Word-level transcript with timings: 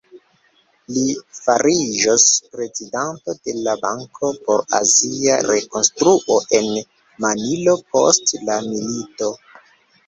Li 0.93 1.01
fariĝos 1.39 2.23
prezidanto 2.55 3.37
de 3.49 3.55
la 3.67 3.75
Banko 3.85 4.33
por 4.49 4.65
Azia 4.81 5.39
Rekonstruo 5.53 6.43
en 6.63 6.75
Manilo 7.29 7.79
post 7.95 8.37
la 8.51 8.59
milito. 8.75 9.33